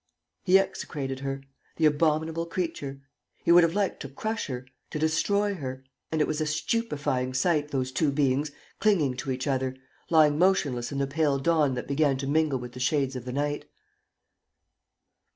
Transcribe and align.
He 0.41 0.57
execrated 0.57 1.19
her, 1.19 1.43
the 1.75 1.85
abominable 1.85 2.47
creature. 2.47 3.01
He 3.43 3.51
would 3.51 3.61
have 3.61 3.75
liked 3.75 3.99
to 3.99 4.09
crush 4.09 4.47
her, 4.47 4.65
to 4.89 4.97
destroy 4.97 5.53
her. 5.53 5.83
And 6.11 6.19
it 6.21 6.25
was 6.27 6.41
a 6.41 6.47
stupefying 6.47 7.35
sight, 7.35 7.69
those 7.69 7.91
two 7.91 8.11
beings, 8.11 8.49
clinging 8.79 9.15
to 9.17 9.29
each 9.29 9.45
other, 9.45 9.75
lying 10.09 10.39
motionless 10.39 10.91
in 10.91 10.97
the 10.97 11.05
pale 11.05 11.37
dawn 11.37 11.75
that 11.75 11.85
began 11.87 12.17
to 12.17 12.25
mingle 12.25 12.57
with 12.57 12.71
the 12.71 12.79
shades 12.79 13.15
of 13.15 13.25
the 13.25 13.31
night. 13.31 13.69